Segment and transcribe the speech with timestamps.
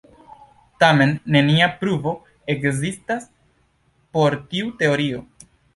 [0.83, 2.15] Tamen nenia pruvo
[2.55, 3.31] ekzistas
[4.19, 5.27] por tiu teorio.